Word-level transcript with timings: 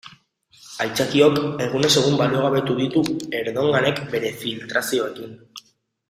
Aitzakiok 0.83 1.35
egunez 1.65 1.91
egun 2.01 2.17
baliogabetu 2.23 2.77
ditu 2.81 3.03
Erdoganek 3.41 4.01
bere 4.15 4.31
filtrazioekin. 4.45 5.37